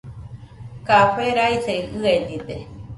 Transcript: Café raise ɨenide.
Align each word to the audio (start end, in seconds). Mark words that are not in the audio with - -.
Café 0.87 1.27
raise 1.37 1.75
ɨenide. 2.01 2.57